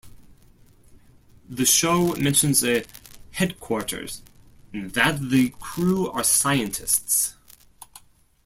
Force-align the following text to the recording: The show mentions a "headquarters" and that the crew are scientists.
The 1.47 1.63
show 1.67 2.15
mentions 2.15 2.63
a 2.65 2.85
"headquarters" 3.33 4.23
and 4.73 4.89
that 4.95 5.29
the 5.29 5.49
crew 5.59 6.09
are 6.09 6.23
scientists. 6.23 7.35